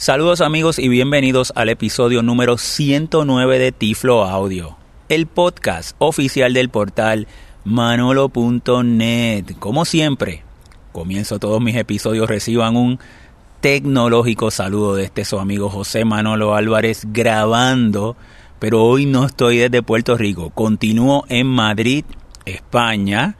[0.00, 4.78] Saludos amigos y bienvenidos al episodio número 109 de Tiflo Audio,
[5.10, 7.28] el podcast oficial del portal
[7.64, 9.44] manolo.net.
[9.58, 10.42] Como siempre,
[10.92, 12.98] comienzo todos mis episodios, reciban un
[13.60, 18.16] tecnológico saludo de este su amigo José Manolo Álvarez grabando,
[18.58, 22.06] pero hoy no estoy desde Puerto Rico, continúo en Madrid,
[22.46, 23.36] España,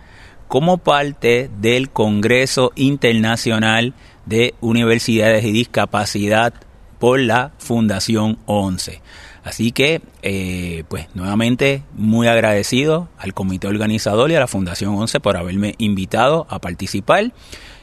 [0.46, 3.95] como parte del Congreso Internacional
[4.27, 6.55] de Universidades y Discapacidad
[6.98, 9.00] por la Fundación 11.
[9.43, 15.18] Así que, eh, pues nuevamente muy agradecido al comité organizador y a la Fundación 11
[15.21, 17.32] por haberme invitado a participar.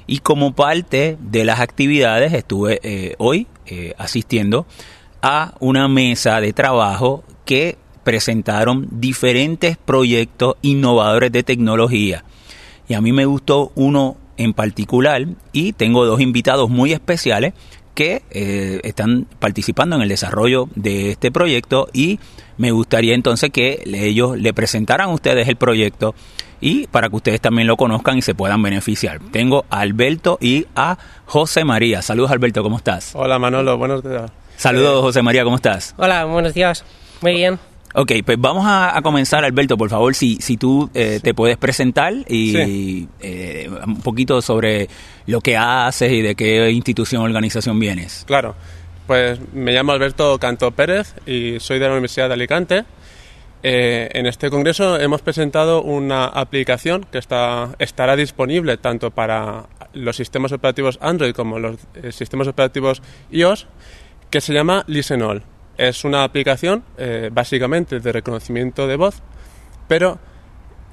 [0.05, 4.65] Y como parte de las actividades estuve eh, hoy eh, asistiendo
[5.21, 12.23] a una mesa de trabajo que presentaron diferentes proyectos innovadores de tecnología.
[12.87, 17.53] Y a mí me gustó uno en particular y tengo dos invitados muy especiales
[17.97, 22.19] que eh, están participando en el desarrollo de este proyecto y
[22.57, 26.13] me gustaría entonces que ellos le presentaran a ustedes el proyecto
[26.61, 29.19] y para que ustedes también lo conozcan y se puedan beneficiar.
[29.31, 32.03] Tengo a Alberto y a José María.
[32.03, 33.13] Saludos Alberto, ¿cómo estás?
[33.15, 34.31] Hola Manolo, buenos días.
[34.57, 35.95] Saludos José María, ¿cómo estás?
[35.97, 36.85] Hola, buenos días.
[37.21, 37.59] Muy bien.
[37.99, 42.13] Ok, pues vamos a, comenzar, Alberto, por favor, si, si tú eh, te puedes presentar
[42.27, 44.87] y eh, un poquito sobre
[45.25, 48.23] lo que haces y de qué institución o organización vienes.
[48.27, 48.53] Claro,
[49.07, 52.85] pues me llamo Alberto Canto Pérez y soy de la Universidad de Alicante.
[53.63, 60.15] Eh, en este congreso hemos presentado una aplicación que está, estará disponible tanto para los
[60.15, 61.77] sistemas operativos Android como los
[62.11, 63.65] sistemas operativos iOS,
[64.29, 65.23] que se llama Listen
[65.77, 69.21] es una aplicación eh, básicamente de reconocimiento de voz,
[69.87, 70.19] pero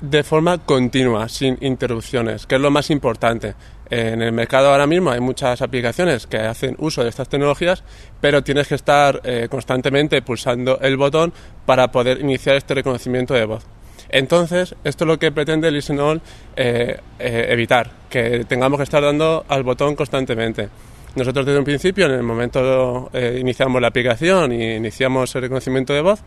[0.00, 3.54] de forma continua, sin interrupciones, que es lo más importante.
[3.88, 7.82] En el mercado ahora mismo hay muchas aplicaciones que hacen uso de estas tecnologías,
[8.20, 11.32] pero tienes que estar eh, constantemente pulsando el botón
[11.64, 13.64] para poder iniciar este reconocimiento de voz.
[14.10, 16.20] Entonces, esto es lo que pretende Listen All
[16.56, 20.68] eh, evitar, que tengamos que estar dando al botón constantemente.
[21.16, 25.92] Nosotros desde un principio, en el momento eh, iniciamos la aplicación y iniciamos el reconocimiento
[25.92, 26.20] de voz,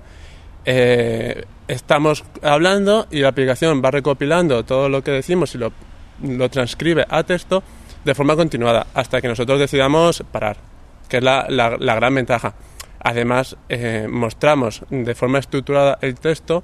[0.64, 5.74] eh, estamos hablando y la aplicación va recopilando todo lo que decimos y lo,
[6.24, 7.64] lo transcribe a texto
[8.06, 10.58] de forma continuada hasta que nosotros decidamos parar,
[11.10, 12.54] que es la, la, gran ventaja.
[13.00, 16.64] Además, eh, mostramos de forma estructurada el texto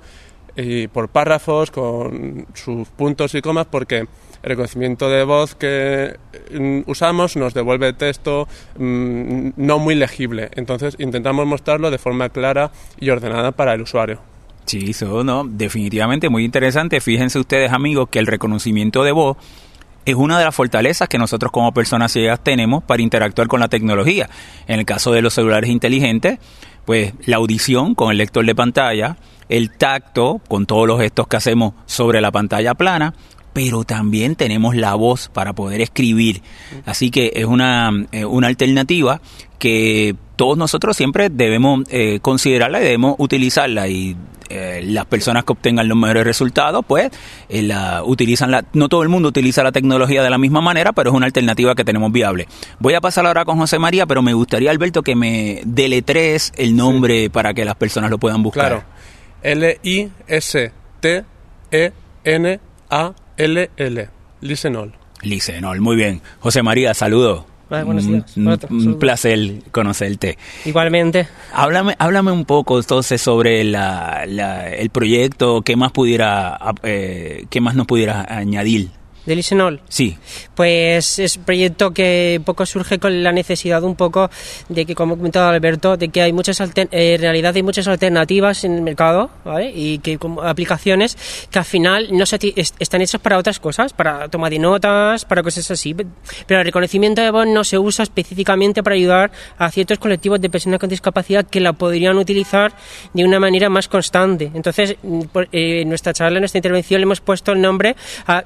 [0.56, 4.08] y por párrafos con sus puntos y comas porque
[4.44, 6.18] el reconocimiento de voz que
[6.52, 10.50] mm, usamos nos devuelve texto mm, no muy legible.
[10.56, 14.20] Entonces intentamos mostrarlo de forma clara y ordenada para el usuario.
[14.66, 17.02] Sí, eso no, definitivamente muy interesante.
[17.02, 19.38] Fíjense ustedes, amigos, que el reconocimiento de voz
[20.06, 23.70] es una de las fortalezas que nosotros como personas ciegas tenemos para interactuar con la
[23.70, 24.30] tecnología.
[24.68, 26.40] En el caso de los celulares inteligentes,
[26.86, 29.18] pues la audición con el lector de pantalla,
[29.50, 33.14] el tacto con todos los gestos que hacemos sobre la pantalla plana,
[33.54, 36.42] pero también tenemos la voz para poder escribir.
[36.86, 39.22] Así que es una, eh, una alternativa
[39.60, 43.88] que todos nosotros siempre debemos eh, considerarla y debemos utilizarla.
[43.88, 44.18] Y
[44.50, 47.10] eh, las personas que obtengan los mejores resultados pues
[47.50, 51.10] la utilizan la no todo el mundo utiliza la tecnología de la misma manera pero
[51.10, 52.48] es una alternativa que tenemos viable.
[52.80, 56.76] Voy a pasar ahora con José María pero me gustaría Alberto que me deletres el
[56.76, 58.68] nombre para que las personas lo puedan buscar.
[58.68, 58.84] Claro.
[59.44, 61.24] L I S T
[61.72, 61.92] E
[62.24, 62.60] N
[62.90, 64.10] A LL,
[64.42, 64.94] Lisenol.
[65.22, 66.22] Lisenol, muy bien.
[66.40, 67.48] José María, saludo.
[67.70, 70.38] Un, placer conocerte.
[70.66, 71.28] Igualmente.
[71.54, 77.88] Háblame, háblame un poco entonces sobre el proyecto, qué más pudiera, eh, qué más nos
[77.88, 78.90] pudiera añadir
[79.26, 79.82] ¿De Lisenol?
[79.88, 80.18] Sí.
[80.54, 84.30] Pues es un proyecto que un poco surge con la necesidad un poco
[84.68, 87.88] de que, como ha comentado Alberto, de que hay muchas eh, en realidad hay muchas
[87.88, 89.72] alternativas en el mercado ¿vale?
[89.74, 91.18] y que como aplicaciones
[91.50, 92.38] que al final no se
[92.80, 95.96] están hechas para otras cosas, para toma de notas, para cosas así.
[96.46, 100.50] Pero el reconocimiento de voz no se usa específicamente para ayudar a ciertos colectivos de
[100.50, 102.74] personas con discapacidad que la podrían utilizar
[103.14, 104.52] de una manera más constante.
[104.54, 105.22] Entonces, mm,
[105.52, 107.96] eh, en nuestra charla, en nuestra intervención, le hemos puesto el nombre
[108.28, 108.44] a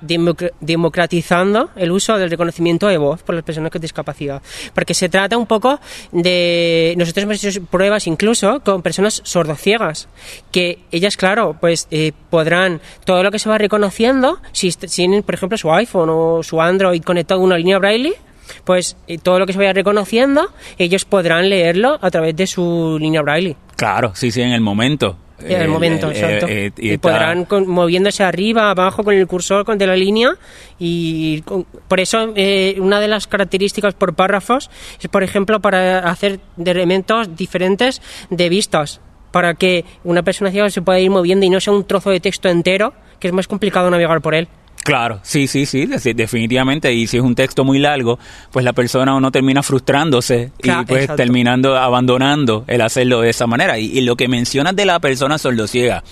[0.68, 4.42] democratizando el uso del reconocimiento de voz por las personas con discapacidad.
[4.76, 5.80] Porque se trata un poco
[6.12, 6.94] de.
[6.98, 10.08] Nosotros hemos hecho pruebas incluso con personas sordociegas,
[10.52, 12.82] que ellas, claro, pues eh, podrán.
[13.06, 17.02] Todo lo que se va reconociendo, si tienen, por ejemplo, su iPhone o su Android
[17.02, 18.16] conectado a una línea braille,
[18.64, 22.98] pues eh, todo lo que se vaya reconociendo, ellos podrán leerlo a través de su
[23.00, 23.56] línea braille.
[23.76, 25.18] Claro, sí, sí, en el momento.
[25.40, 26.48] En el momento, exacto.
[26.50, 30.32] y, podrán moviéndose arriba, abajo con el cursor con, de la línea
[30.80, 31.44] y
[31.88, 32.34] por eso
[32.78, 34.70] una de las características por párrafos
[35.00, 39.00] es, por ejemplo, para hacer de elementos diferentes de vistas
[39.32, 42.20] para que una persona ciega se pueda ir moviendo y no sea un trozo de
[42.20, 44.48] texto entero, que es más complicado navegar por él.
[44.84, 46.94] Claro, sí, sí, sí, definitivamente.
[46.94, 48.20] Y si es un texto muy largo,
[48.52, 53.78] pues la persona uno termina frustrándose y pues terminando abandonando el hacerlo de esa manera.
[53.78, 56.04] Y, lo que mencionas de la persona sordociega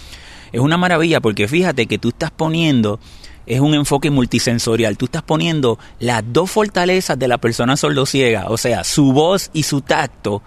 [0.51, 3.00] es una maravilla porque fíjate que tú estás poniendo
[3.45, 4.97] es un enfoque multisensorial.
[4.97, 9.63] Tú estás poniendo las dos fortalezas de la persona sordociega, o sea, su voz y
[9.63, 10.41] su tacto,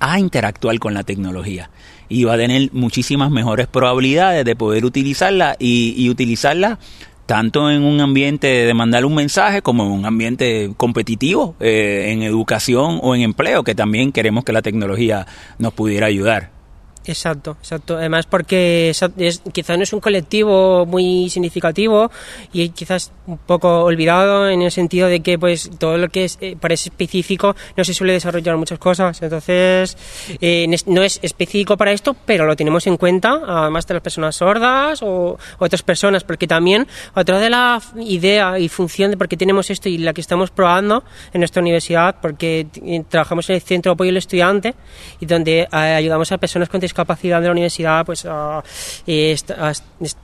[0.00, 1.70] a interactuar con la tecnología
[2.08, 6.78] y va a tener muchísimas mejores probabilidades de poder utilizarla y, utilizarla
[7.28, 12.22] tanto en un ambiente de mandar un mensaje como en un ambiente competitivo, eh, en
[12.22, 15.26] educación o en empleo, que también queremos que la tecnología
[15.58, 16.57] nos pudiera ayudar.
[17.08, 17.96] Exacto, exacto.
[17.96, 22.10] Además porque es, quizás no es un colectivo muy significativo
[22.52, 26.36] y quizás un poco olvidado en el sentido de que pues todo lo que es
[26.42, 29.22] eh, parece específico no se suele desarrollar muchas cosas.
[29.22, 29.96] Entonces
[30.42, 34.36] eh, no es específico para esto, pero lo tenemos en cuenta, además de las personas
[34.36, 39.38] sordas o, otras personas, porque también otra de la idea y función de por qué
[39.38, 43.62] tenemos esto y la que estamos probando en nuestra universidad, porque eh, trabajamos en el
[43.62, 44.74] Centro de Apoyo al Estudiante
[45.20, 48.62] y donde ayudamos a personas con discapacidad capacidad de la universidad pues a,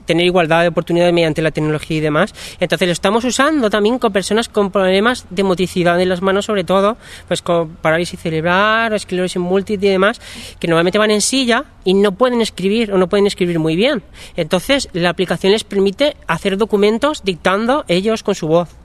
[0.05, 2.33] tener igualdad de oportunidades mediante la tecnología y demás.
[2.59, 6.65] Entonces lo estamos usando también con personas con problemas de motricidad en las manos, sobre
[6.65, 6.97] todo,
[7.29, 10.19] pues con parálisis cerebral, esclerosis múltiple y demás,
[10.59, 14.03] que normalmente van en silla y no pueden escribir o no pueden escribir muy bien.
[14.35, 18.84] Entonces la aplicación les permite hacer documentos dictando ellos con su voz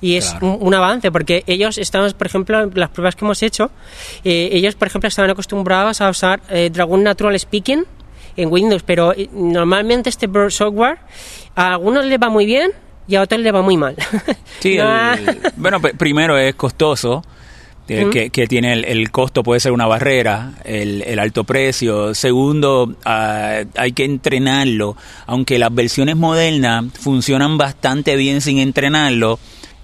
[0.00, 3.70] y es un, avance porque ellos estaban, por ejemplo, en las pruebas que hemos hecho,
[4.24, 7.84] eh, ellos, por ejemplo, estaban acostumbrados a usar eh, Dragon Natural Speaking
[8.36, 10.98] en Windows, pero eh, normalmente este software
[11.54, 12.72] a algunos le va muy bien
[13.06, 13.96] y a otros le va muy mal.
[14.60, 14.78] Sí,
[15.56, 17.22] bueno, primero es costoso.
[17.86, 22.14] Que, tiene el, costo puede ser una barrera, el, el alto precio.
[22.14, 24.96] Segundo, ah, hay que entrenarlo.
[25.26, 29.40] Aunque las versiones modernas funcionan bastante bien sin entrenarlo,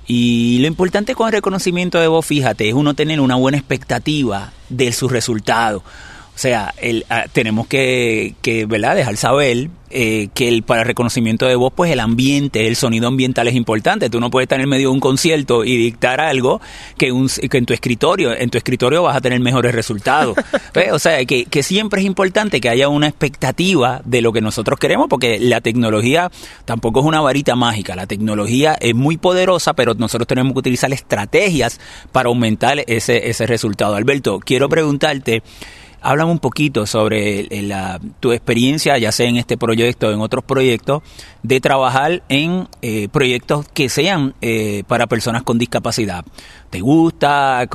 [0.07, 4.53] y lo importante con el reconocimiento de voz, fíjate, es uno tener una buena expectativa
[4.69, 5.83] de su resultado.
[6.37, 8.95] O sea, el, ah, tenemos que, que ¿verdad?
[8.95, 13.09] dejar saber eh, que el, para el reconocimiento de voz, pues el ambiente, el sonido
[13.09, 14.11] ambiental es importante.
[14.11, 16.61] Tú no puedes estar en el medio de un concierto y dictar algo
[16.99, 20.37] que, un, que en tu escritorio, en tu escritorio vas a tener mejores resultados.
[20.93, 24.79] o sea, que, que siempre es importante que haya una expectativa de lo que nosotros
[24.79, 26.31] queremos, porque la tecnología
[26.67, 27.97] tampoco es una varita mágica.
[27.97, 31.81] La tecnología es muy poderosa, pero nosotros tenemos que utilizar estrategias
[32.13, 33.95] para aumentar ese, ese resultado.
[33.95, 35.43] Alberto, quiero preguntarte,
[36.09, 40.45] Háblame un poquito sobre la, tu experiencia, ya sea en este proyecto o en otros
[40.45, 41.03] proyectos,
[41.43, 46.25] de trabajar en eh, proyectos que sean eh, para personas con discapacidad.
[46.71, 47.67] ¿Te gusta?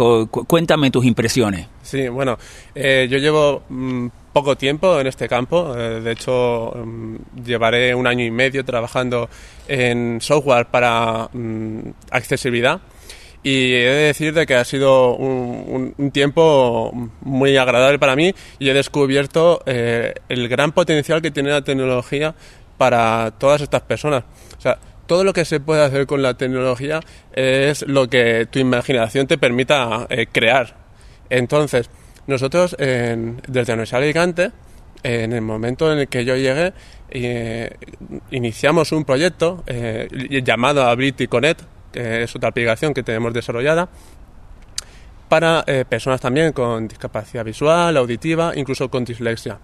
[0.48, 1.68] cuéntame tus impresiones.
[1.84, 2.38] Sí, bueno,
[2.74, 5.74] eh, yo llevo mm, poco tiempo en este campo.
[5.74, 9.28] de hecho, mm, llevaré un año y medio trabajando
[9.68, 11.80] en software para mm,
[12.12, 12.80] accesibilidad
[13.44, 16.92] y he de decir de que ha sido un, tiempo
[17.22, 22.36] muy agradable para mí y he descubierto eh, el gran potencial que tiene la tecnología
[22.78, 24.24] para todas estas personas.
[24.58, 24.78] O sea,
[25.08, 27.00] todo lo que se puede hacer con la tecnología
[27.34, 30.76] es lo que tu imaginación te permita eh, crear.
[31.30, 31.90] Entonces,
[32.28, 34.52] nosotros desde la Universidad Alicante,
[35.04, 36.74] en el momento en el que yo llegué,
[37.10, 37.76] eh,
[38.30, 39.64] iniciamos un proyecto
[40.44, 41.62] llamado Ability Connect,
[41.92, 43.90] que es otra aplicación que tenemos desarrollada
[45.32, 49.60] para eh, personas también con discapacidad visual, auditiva, incluso con dislexia.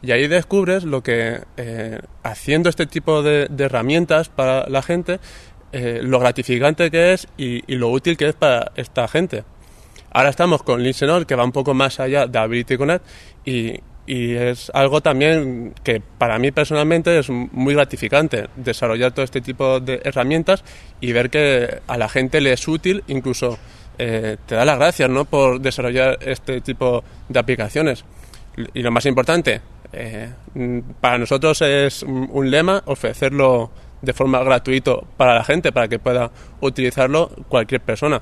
[0.00, 5.20] Y ahí descubres lo que, eh, haciendo este tipo de, herramientas para la gente,
[5.72, 9.44] eh, lo gratificante que es y, lo útil que es para esta gente.
[10.10, 13.04] Ahora estamos con Linsenol, que va un poco más allá de Ability Connect,
[13.44, 19.40] y, y es algo también que para mí personalmente es muy gratificante desarrollar todo este
[19.40, 20.64] tipo de herramientas
[21.00, 23.58] y ver que a la gente le es útil, incluso
[23.98, 25.24] eh, te da las gracias ¿no?
[25.24, 28.04] por desarrollar este tipo de aplicaciones.
[28.74, 29.60] Y lo más importante,
[29.92, 30.30] eh,
[31.00, 36.30] para nosotros es un lema ofrecerlo de forma gratuita para la gente, para que pueda
[36.60, 38.20] utilizarlo cualquier persona.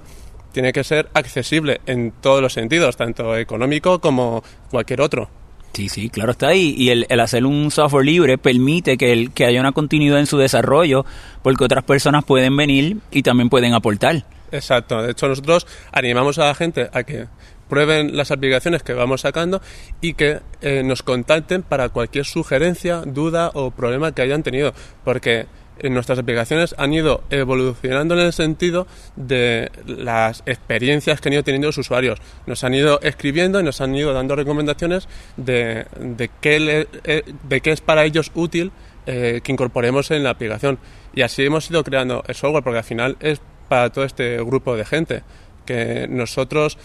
[0.52, 5.39] Tiene que ser accesible en todos los sentidos, tanto económico como cualquier otro.
[5.72, 6.74] Sí, sí, claro está ahí.
[6.76, 10.36] Y el, hacer un software libre permite que, el, que haya una continuidad en su
[10.36, 11.04] desarrollo,
[11.42, 14.24] porque otras personas pueden venir y también pueden aportar.
[14.50, 15.02] Exacto.
[15.02, 17.26] De hecho, nosotros animamos a la gente a que
[17.68, 19.62] prueben las aplicaciones que vamos sacando
[20.00, 24.74] y que eh, nos contacten para cualquier sugerencia, duda o problema que hayan tenido.
[25.04, 25.46] Porque
[25.84, 31.68] nuestras aplicaciones han ido evolucionando en el sentido de las experiencias que han ido teniendo
[31.68, 32.20] los usuarios.
[32.46, 37.60] Nos han ido escribiendo y nos han ido dando recomendaciones de, de, qué, eh, de
[37.60, 38.72] qué es para ellos útil
[39.06, 40.78] eh, que incorporemos en la aplicación.
[41.14, 44.76] Y así hemos ido creando el software, porque al final es para todo este grupo
[44.76, 45.22] de gente,
[45.64, 46.76] que nosotros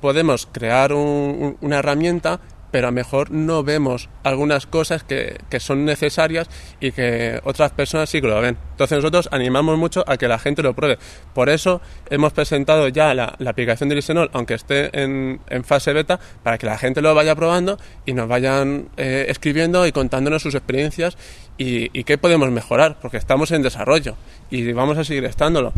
[0.00, 2.40] podemos crear una herramienta
[2.74, 6.50] pero a lo mejor no vemos algunas cosas que, que, son necesarias
[6.80, 8.56] y que otras personas sí que lo ven.
[8.72, 10.98] Entonces nosotros animamos mucho a que la gente lo pruebe.
[11.34, 16.18] Por eso hemos presentado ya la, aplicación de Lisenol, aunque esté en, en, fase beta,
[16.42, 20.56] para que la gente lo vaya probando y nos vayan eh, escribiendo y contándonos sus
[20.56, 21.16] experiencias
[21.56, 24.16] y, qué podemos mejorar, porque estamos en desarrollo
[24.50, 25.72] y vamos a seguir estándolo.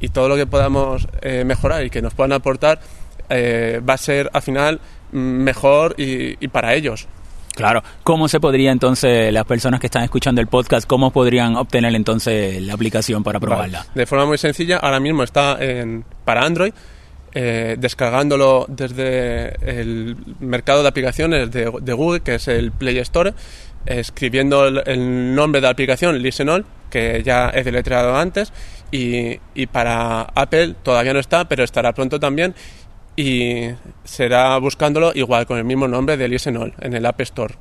[0.00, 2.78] Y todo lo que podamos eh, mejorar y que nos puedan aportar
[3.30, 4.80] eh, va a ser al final
[5.12, 7.06] mejor y, para ellos.
[7.54, 7.82] Claro.
[8.02, 12.62] ¿Cómo se podría entonces, las personas que están escuchando el podcast, cómo podrían obtener entonces
[12.62, 13.86] la aplicación para probarla?
[13.94, 16.72] De forma muy sencilla, ahora mismo está en, para Android,
[17.34, 23.34] eh, descargándolo desde el mercado de aplicaciones de, Google, que es el Play Store,
[23.84, 28.52] escribiendo el, nombre de la aplicación, Listenol, que ya he deletreado antes,
[28.90, 32.54] y, y para Apple todavía no está, pero estará pronto también
[33.16, 33.68] y
[34.04, 37.54] será buscándolo igual con el mismo nombre de Lisenol en el App Store.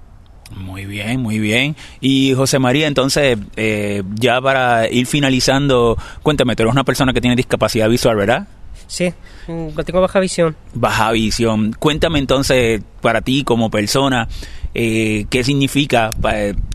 [0.56, 1.76] Muy bien, muy bien.
[2.02, 7.22] Y José María, entonces, eh, ya para ir finalizando, cuéntame, tú eres una persona que
[7.22, 8.48] tiene discapacidad visual, ¿verdad?
[8.88, 9.14] Sí,
[9.48, 10.56] mm, tengo baja visión.
[10.74, 11.74] Baja visión.
[11.80, 14.28] Cuéntame entonces, para ti como persona,
[14.74, 16.12] eh, qué significa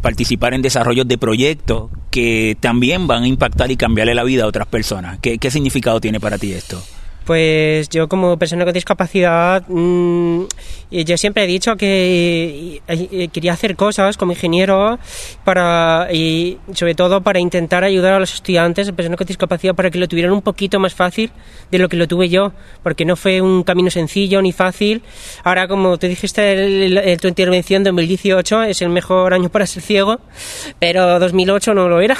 [0.00, 4.46] participar en desarrollos de proyectos que también van a impactar y cambiarle la vida a
[4.46, 5.18] otras personas.
[5.20, 6.82] ¿Qué, qué significado tiene para ti esto?
[7.26, 10.44] Pues yo como persona con discapacidad, mmm,
[10.90, 12.80] yo siempre he dicho que
[13.32, 15.00] quería hacer cosas como ingeniero
[15.44, 19.98] para y sobre todo para intentar ayudar a los estudiantes, personas con discapacidad, para que
[19.98, 21.32] lo tuvieran un poquito más fácil
[21.72, 22.52] de lo que lo tuve yo,
[22.84, 25.02] porque no fue un camino sencillo ni fácil.
[25.42, 30.20] Ahora, como te dijiste en tu intervención, 2018 es el mejor año para ser ciego,
[30.78, 32.16] pero 2008 no lo era.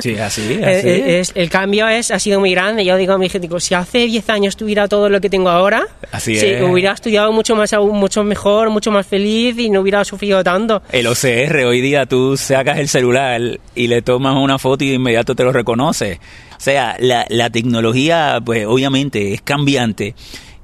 [0.00, 0.88] Sí, así, eh, así.
[0.88, 2.84] Eh, es, el cambio es, ha sido muy grande.
[2.84, 6.38] Yo digo mi gente, si hace 10 años estuviera todo lo que tengo ahora, Así
[6.62, 10.82] hubiera estudiado mucho más mucho mejor, mucho más feliz y no hubiera sufrido tanto.
[10.92, 13.40] El OCR, hoy día tú sacas el celular
[13.74, 16.20] y le tomas una foto y de inmediato te lo reconoce.
[16.58, 20.14] O sea, la, la tecnología, pues obviamente es cambiante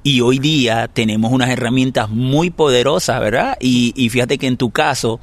[0.07, 3.57] y hoy día tenemos unas herramientas muy poderosas, ¿verdad?
[3.59, 5.19] Y, y fíjate que en tu caso,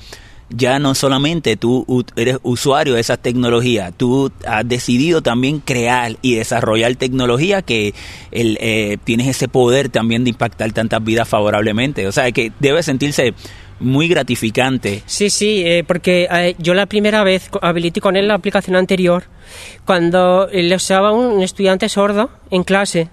[0.50, 6.34] ya no solamente tú eres usuario de esas tecnologías, tú has decidido también crear y
[6.34, 7.94] desarrollar tecnología que
[8.30, 12.06] el, eh, tienes ese poder también de impactar tantas vidas favorablemente.
[12.06, 13.34] O sea, que debe sentirse
[13.80, 15.02] muy gratificante.
[15.06, 19.24] Sí, sí, eh, porque eh, yo la primera vez habilité con él la aplicación anterior
[19.84, 23.08] cuando le usaba un estudiante sordo en clase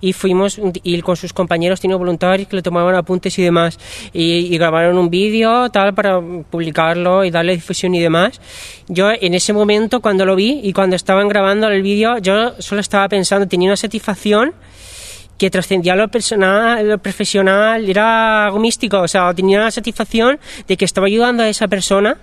[0.00, 3.78] y fuimos y con sus compañeros tiene voluntarios que le tomaban apuntes y demás
[4.12, 8.40] y, grabaron un vídeo tal para publicarlo y darle difusión y demás.
[8.88, 12.80] Yo en ese momento cuando lo vi y cuando estaban grabando el vídeo yo solo
[12.80, 14.54] estaba pensando tenía una satisfacción
[15.38, 20.38] que trascendía lo personal, lo profesional, era algo místico, o sea, tenía la satisfacción
[20.68, 22.16] de que estaba ayudando a esa persona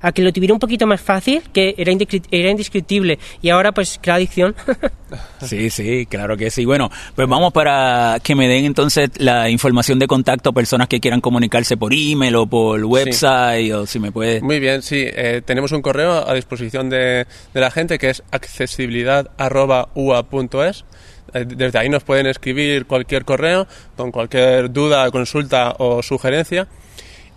[0.00, 1.92] a que lo tuviera un poquito más fácil, que era,
[2.30, 3.18] era indescriptible.
[3.42, 4.54] Y ahora, pues, crea adicción.
[5.42, 6.64] sí, sí, claro que sí.
[6.64, 11.00] Bueno, pues vamos para que me den entonces la información de contacto a personas que
[11.00, 14.40] quieran comunicarse por email o por website, o si me puede.
[14.40, 15.04] Muy bien, sí.
[15.06, 20.84] Eh, tenemos un correo a disposición de, de la gente que es accesibilidad.ua.es
[21.32, 23.66] eh, desde ahí nos pueden escribir cualquier correo
[23.96, 26.66] con cualquier duda, consulta o sugerencia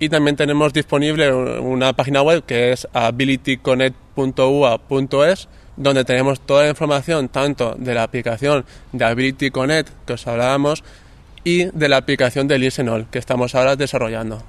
[0.04, 7.30] y también tenemos disponible una página web que es abilityconnect.ua.es donde tenemos toda la información
[7.30, 10.84] tanto de la aplicación de Ability Connect que os hablábamos
[11.46, 14.44] y de la aplicación de Listenol que estamos ahora desarrollando.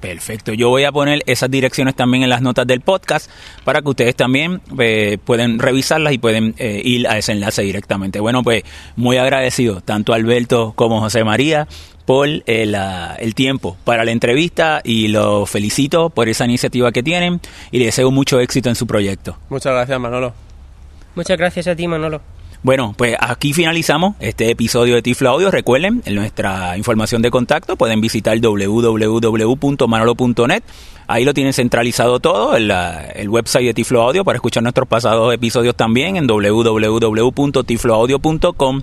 [0.00, 3.30] Perfecto, yo voy a poner esas direcciones también en las notas del podcast
[3.64, 8.18] para que ustedes también eh, pueden revisarlas y pueden eh, ir a ese enlace directamente.
[8.18, 8.62] Bueno, pues
[8.96, 11.68] muy agradecido tanto Alberto como José María
[12.04, 12.74] por el, eh,
[13.18, 17.40] el, tiempo para la entrevista y los felicito por esa iniciativa que tienen
[17.70, 19.38] y les deseo mucho éxito en su proyecto.
[19.48, 20.32] Muchas gracias, Manolo.
[21.14, 22.20] Muchas gracias a ti, Manolo.
[22.62, 25.50] Bueno, pues aquí finalizamos este episodio de Tiflo Audio.
[25.50, 30.62] Recuerden, en nuestra información de contacto pueden visitar www.manolo.net.
[31.06, 35.32] Ahí lo tienen centralizado todo, el, el website de Tiflo Audio para escuchar nuestros pasados
[35.32, 38.82] episodios también en www.tifloaudio.com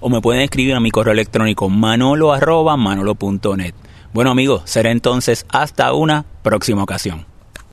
[0.00, 2.32] o me pueden escribir a mi correo electrónico manolo
[2.76, 3.74] manolo.net.
[4.12, 7.26] Bueno amigos, será entonces hasta una próxima ocasión.